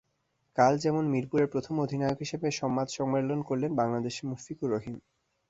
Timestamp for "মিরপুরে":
1.07-1.45